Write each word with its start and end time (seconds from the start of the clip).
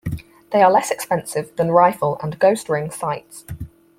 They 0.51 0.63
are 0.63 0.71
less 0.71 0.89
expensive 0.89 1.55
than 1.57 1.69
rifle 1.69 2.17
and 2.23 2.39
ghost-ring 2.39 2.89
sights. 2.89 3.45